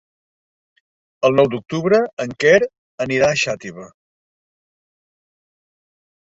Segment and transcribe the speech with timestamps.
[1.27, 2.55] El nou d'octubre en Quer
[3.05, 3.87] anirà a Xàtiva.